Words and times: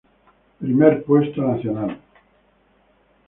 Primer 0.59 1.03
Puesto 1.03 1.43
Nacional. 1.43 1.99